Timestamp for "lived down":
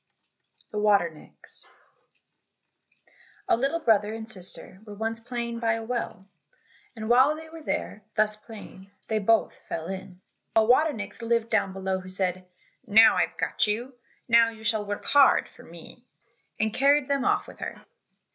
11.21-11.71